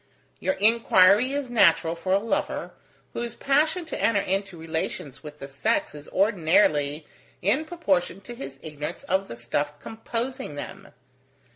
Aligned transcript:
Your 0.39 0.55
inquiry 0.55 1.31
is 1.31 1.51
natural 1.51 1.93
for 1.95 2.11
a 2.11 2.17
lover, 2.17 2.71
whose 3.13 3.35
passion 3.35 3.85
to 3.85 4.01
enter 4.01 4.19
into 4.19 4.57
relations 4.57 5.21
with 5.21 5.37
the 5.37 5.47
sex 5.47 5.93
is 5.93 6.09
ordinarily 6.09 7.05
in 7.43 7.65
proportion 7.65 8.19
to 8.21 8.33
his 8.33 8.59
ignorance 8.63 9.03
of 9.03 9.27
the 9.27 9.35
stuff 9.37 9.79
composing 9.79 10.55
them. 10.55 10.87